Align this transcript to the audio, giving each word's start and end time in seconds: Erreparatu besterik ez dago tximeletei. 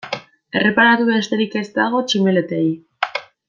Erreparatu 0.61 1.05
besterik 1.11 1.55
ez 1.61 1.63
dago 1.77 2.03
tximeletei. 2.09 2.67